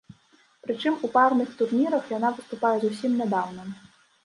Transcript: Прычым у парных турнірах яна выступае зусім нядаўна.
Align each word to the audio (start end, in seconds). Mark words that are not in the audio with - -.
Прычым 0.67 0.95
у 1.07 1.09
парных 1.17 1.51
турнірах 1.61 2.03
яна 2.17 2.33
выступае 2.39 2.75
зусім 2.89 3.11
нядаўна. 3.23 3.71